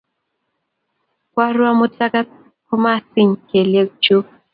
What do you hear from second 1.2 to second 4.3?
Kwaru amut lagat komasiny kelek chuk